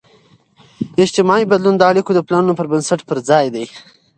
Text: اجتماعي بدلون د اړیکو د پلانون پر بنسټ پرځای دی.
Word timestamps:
اجتماعي 1.03 1.45
بدلون 1.51 1.75
د 1.77 1.81
اړیکو 1.91 2.11
د 2.15 2.19
پلانون 2.27 2.55
پر 2.57 2.67
بنسټ 2.71 2.99
پرځای 3.09 3.45
دی. 3.55 3.65